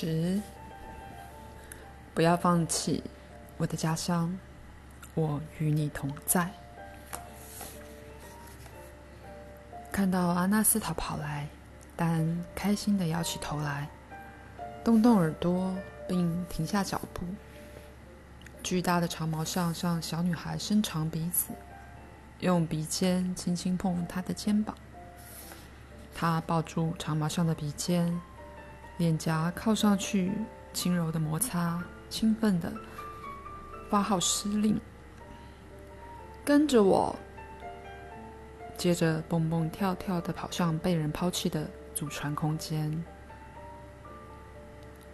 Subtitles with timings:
[0.00, 0.40] 十，
[2.14, 3.02] 不要放弃
[3.56, 4.38] 我的家乡，
[5.14, 6.48] 我与你同在。
[9.90, 11.48] 看到阿纳斯塔跑来，
[11.96, 13.88] 丹开心地摇起头来，
[14.84, 15.74] 动动耳朵，
[16.06, 17.24] 并停下脚步。
[18.62, 21.48] 巨大的长毛象向小女孩伸长鼻子，
[22.38, 24.76] 用鼻尖轻轻碰她的肩膀。
[26.14, 28.16] 她抱住长毛象的鼻尖，
[28.98, 30.32] 脸颊靠上去，
[30.72, 32.72] 轻柔的摩擦，兴奋的
[33.88, 34.78] 发号施令
[36.44, 37.14] ：“跟着我！”
[38.76, 43.04] 接着蹦蹦跳跳的跑向被人抛弃的祖传空间。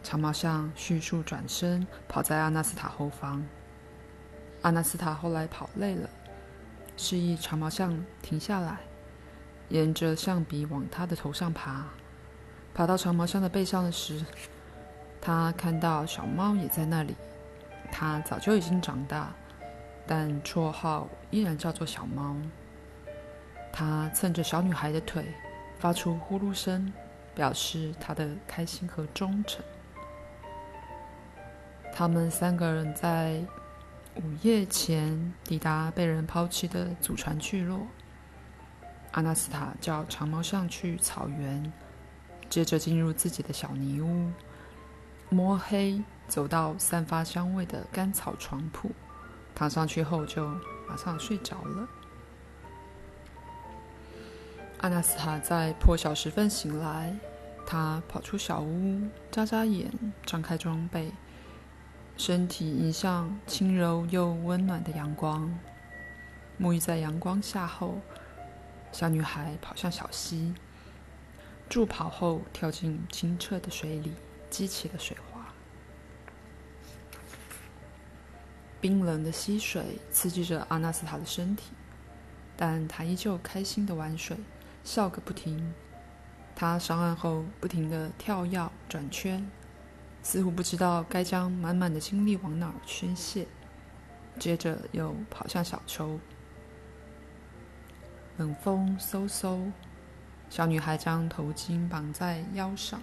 [0.02, 3.44] 长毛象迅速转身，跑在阿纳斯塔后方。
[4.62, 6.08] 阿纳斯塔后来跑累了，
[6.96, 8.78] 示意长毛象停下来，
[9.68, 11.84] 沿着象鼻往他的头上爬。
[12.74, 14.24] 爬到长毛象的背上的时，
[15.20, 17.14] 他看到小猫也在那里。
[17.92, 19.32] 它早就已经长大，
[20.04, 22.34] 但绰号依然叫做小猫。
[23.72, 25.24] 他蹭着小女孩的腿，
[25.78, 26.92] 发出呼噜声，
[27.36, 29.64] 表示他的开心和忠诚。
[31.92, 33.40] 他们三个人在
[34.16, 37.86] 午夜前抵达被人抛弃的祖传聚落。
[39.12, 41.72] 阿纳斯塔叫长毛象去草原，
[42.48, 44.30] 接着进入自己的小泥屋，
[45.28, 48.90] 摸黑走到散发香味的干草床铺，
[49.54, 50.46] 躺上去后就
[50.88, 51.88] 马上睡着了。
[54.78, 57.16] 阿纳斯塔在破晓时分醒来，
[57.66, 59.90] 他跑出小屋，眨眨眼，
[60.26, 61.10] 张开装备，
[62.16, 65.52] 身体迎向轻柔又温暖的阳光。
[66.60, 67.98] 沐浴在阳光下后，
[68.92, 70.54] 小女孩跑向小溪，
[71.68, 74.12] 助跑后跳进清澈的水里，
[74.50, 75.52] 激起了水花。
[78.80, 81.72] 冰冷的溪水刺激着阿纳斯塔的身体，
[82.56, 84.36] 但他依旧开心地玩水。
[84.84, 85.72] 笑个不停，
[86.54, 89.50] 他上岸后不停地跳跃转圈，
[90.22, 93.46] 似乎不知道该将满满的精力往哪儿宣泄。
[94.38, 96.20] 接着又跑向小丘，
[98.36, 99.72] 冷风嗖嗖，
[100.54, 103.02] 小女孩将头巾绑在腰上，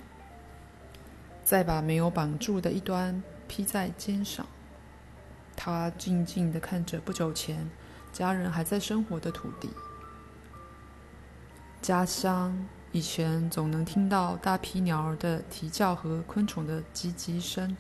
[1.44, 4.45] 再把没有绑住的一端披在肩上。
[5.53, 7.69] 她静静地看着不久前
[8.13, 9.69] 家人还在生活的土地。
[11.81, 12.57] 家乡
[12.94, 17.75] 以前总能听到大批鸟儿的啼叫和昆虫的唧唧声，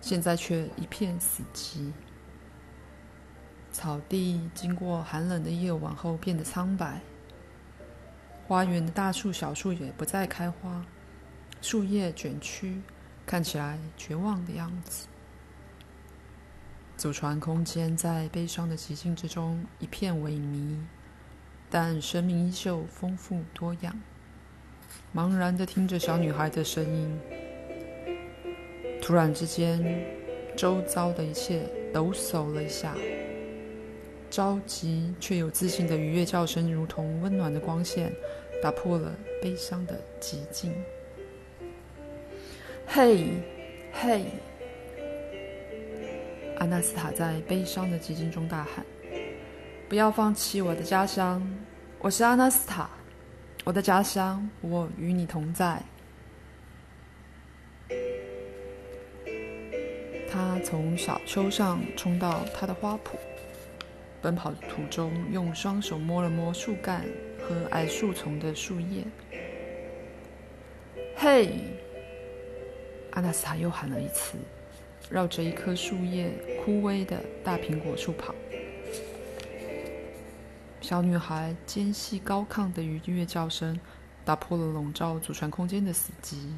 [0.00, 1.92] 现在却一片死寂。
[3.70, 7.00] 草地经过寒冷的夜晚后变得苍白，
[8.46, 10.84] 花园的大树小树也不再开花，
[11.60, 12.80] 树叶卷曲，
[13.26, 15.08] 看起来绝望的样子。
[16.96, 20.78] 祖传空间在悲伤的寂静之中一片萎靡。
[21.68, 24.00] 但生命依旧丰富多样。
[25.12, 27.18] 茫然地听着小女孩的声音，
[29.02, 29.82] 突然之间，
[30.56, 32.94] 周遭的一切抖擞了一下。
[34.30, 38.12] 着急却有自信的愉悦叫声，如同温暖的光线，
[38.62, 40.74] 打破了悲伤的寂静。
[42.86, 43.28] 嘿，
[43.92, 44.24] 嘿！
[46.58, 48.84] 阿纳斯塔在悲伤的寂静中大喊。
[49.88, 51.46] 不要放弃我的家乡，
[51.98, 52.88] 我是阿纳斯塔，
[53.64, 55.82] 我的家乡，我与你同在。
[60.30, 63.16] 他从小丘上冲到他的花圃，
[64.26, 67.04] 奔跑的途中用双手摸了摸树干
[67.38, 69.04] 和矮树丛的树叶。
[71.16, 71.60] 嘿，
[73.12, 74.36] 阿纳斯塔又喊了一次，
[75.08, 76.32] 绕着一棵树叶
[76.64, 78.34] 枯萎的大苹果树跑。
[80.80, 83.78] 小女孩尖细高亢的愉悦叫声，
[84.24, 86.48] 打破了笼罩祖传空间的死寂。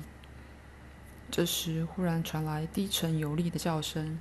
[1.30, 4.18] 这时，忽然传来低沉有力的叫声。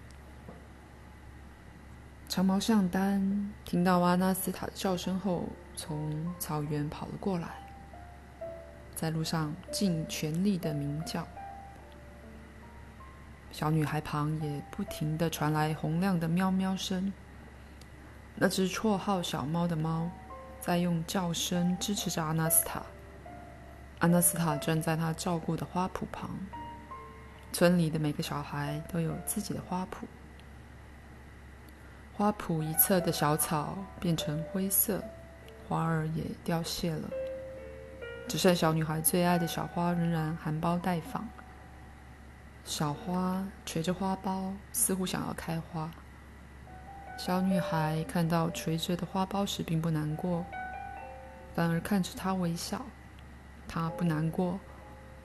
[2.38, 5.46] 长毛象丹听到阿纳斯塔的叫声后，
[5.76, 7.48] 从草原跑了过来，
[8.94, 11.28] 在路上尽全力的鸣叫。
[13.52, 17.12] 小女孩旁也不停地传来洪亮的喵喵声。
[18.36, 20.12] 那只绰号“小猫”的猫，
[20.60, 22.84] 在用叫声支持着阿纳斯塔。
[23.98, 26.30] 阿纳斯塔站在他照顾的花圃旁。
[27.52, 30.06] 村里的每个小孩都有自己的花圃。
[32.18, 35.04] 花圃一侧的小草变成灰色，
[35.70, 37.08] 花儿也凋谢了，
[38.28, 41.30] 只剩小女孩最爱的小花仍然含苞待放。
[42.64, 45.92] 小花垂着花苞，似乎想要开花。
[47.20, 50.44] 小女孩看到垂着的花苞时，并不难过，
[51.54, 52.84] 反而看着她微笑。
[53.68, 54.60] 她不难过，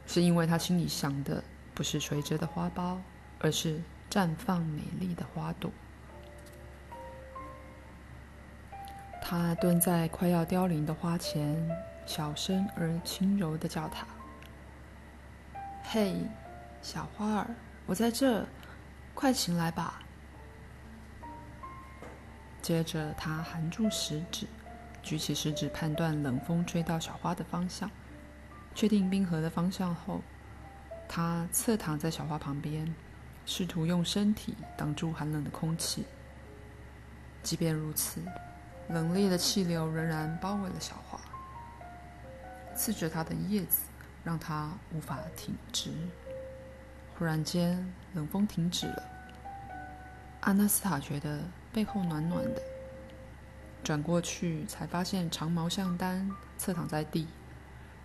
[0.07, 1.43] 是因为她心里想的
[1.73, 2.99] 不是垂着的花苞，
[3.39, 3.81] 而是
[4.11, 5.71] 绽放美丽的花朵。
[9.33, 11.57] 他蹲在快要凋零的花前，
[12.05, 14.07] 小声而轻柔地叫他
[15.85, 16.17] ：“嘿。”
[16.83, 17.55] 小花儿，
[17.87, 18.47] 我在这，
[19.15, 20.03] 快醒来吧！
[22.61, 24.47] 接着，他含住食指，
[25.03, 27.91] 举起食指判断冷风吹到小花的方向，
[28.75, 30.21] 确定冰河的方向后，
[31.09, 32.95] 他侧躺在小花旁边，
[33.47, 36.05] 试图用身体挡住寒冷的空气。
[37.43, 38.21] 即便如此，
[38.89, 41.19] 冷冽的气流仍然包围了小花，
[42.75, 43.83] 刺着它的叶子，
[44.23, 45.91] 让它无法挺直。
[47.19, 49.03] 忽然间，冷风停止了。
[50.41, 51.41] 阿纳斯塔觉得
[51.73, 52.61] 背后暖暖的，
[53.85, 57.29] 转过去才发现长毛象丹侧躺在地，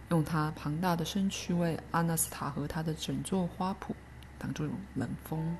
[0.09, 3.93] 用它庞大的身躯为阿纳斯塔和他的整座花圃
[4.37, 5.57] 挡住冷风。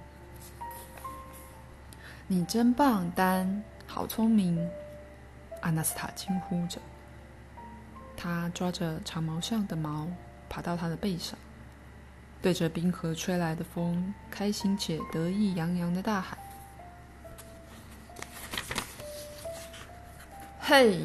[2.27, 4.69] 你真棒，丹，好聪明！
[5.61, 6.79] 阿纳斯塔惊呼着。
[8.15, 10.07] 他抓着长毛象的毛，
[10.49, 11.37] 爬到他的背上。
[12.41, 16.37] 对着冰河吹来的风，开心且得意洋洋的大喊
[20.61, 20.99] ：“嘿！”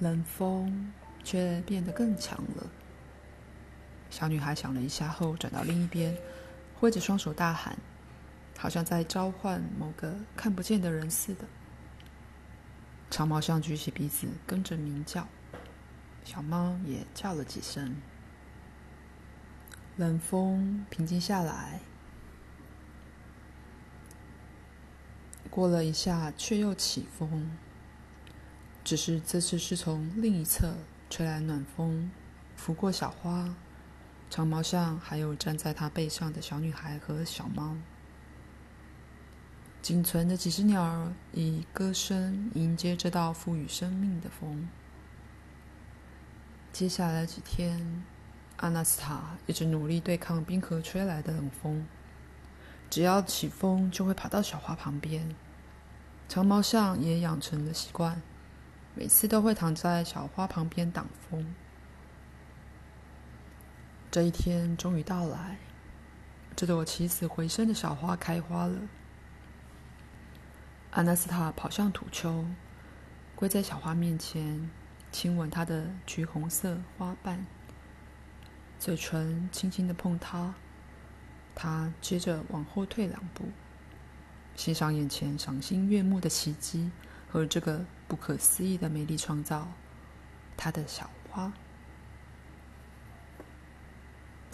[0.00, 0.92] 冷风
[1.22, 2.66] 却变得更强了。
[4.10, 6.16] 小女孩想了一下后，转到另一边，
[6.78, 7.76] 挥着双手大喊，
[8.58, 11.44] 好像在召唤某个看不见的人似的。
[13.10, 15.28] 长毛象举起鼻子，跟着鸣叫，
[16.24, 17.96] 小猫也叫了几声。
[19.96, 21.80] 冷风平静下来，
[25.48, 27.56] 过了一下，却又起风。
[28.82, 30.74] 只是这次是从另一侧
[31.08, 32.10] 吹来暖风，
[32.56, 33.54] 拂过小花、
[34.28, 37.76] 长毛象，还有站在它背上的小女孩和小猫。
[39.84, 44.66] 仅存的几只鸟儿以歌声迎接这道赋予生命的风。
[46.72, 48.02] 接下来几天。
[48.56, 51.84] 阿纳斯塔一直努力对抗冰河吹来的冷风，
[52.88, 55.34] 只要起风就会跑到小花旁边。
[56.30, 58.22] 长毛象也养成了习惯，
[58.94, 61.54] 每次都会躺在小花旁边挡风。
[64.10, 65.58] 这一天终于到来，
[66.56, 68.78] 这朵起死回生的小花开花了。
[70.94, 72.44] 阿纳斯塔跑向土丘，
[73.34, 74.70] 跪在小花面前，
[75.10, 77.44] 亲吻它的橘红色花瓣。
[78.78, 80.54] 嘴唇轻轻的碰它，
[81.52, 83.46] 他接着往后退两步，
[84.54, 86.92] 欣赏眼前赏心悦目的奇迹
[87.28, 89.72] 和这个不可思议的美丽创造——
[90.56, 91.52] 他的小花。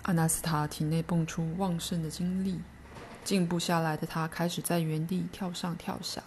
[0.04, 2.62] 阿纳斯塔体内迸出旺盛的精力，
[3.22, 6.22] 静不下来的他开始在原地跳上跳下，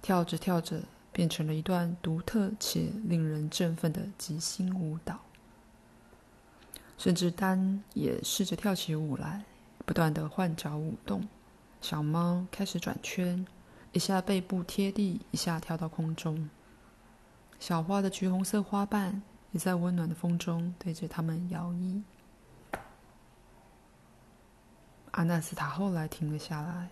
[0.00, 5.20] 跳着跳着，变成了一段独特且令人振奋的即兴舞蹈。
[6.96, 9.44] 甚至丹也试着跳起舞来，
[9.86, 11.28] 不断地换脚舞动。
[11.80, 13.46] 小猫开始转圈，
[13.92, 16.50] 一下背部贴地，一下跳到空中。
[17.60, 22.02] 小花的橘红色花瓣也在温暖的风中对着它们摇曳。
[25.12, 26.88] 阿纳斯塔后来停了下来，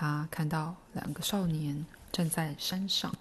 [0.00, 3.12] 他看到两个少年站在山上。